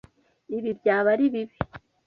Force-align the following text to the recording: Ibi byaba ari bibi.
Ibi 0.57 0.69
byaba 0.79 1.07
ari 1.13 1.25
bibi. 1.33 1.55